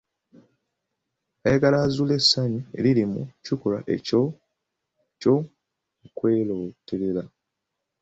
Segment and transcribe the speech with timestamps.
[1.45, 4.21] Ayagala azuule essanyu eriri mu kikolwa ekyo
[5.13, 7.23] eky'okwerooterera.